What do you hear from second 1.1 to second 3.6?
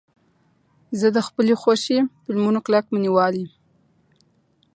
د خپلو خوښې فلمونو کلک مینهوال یم.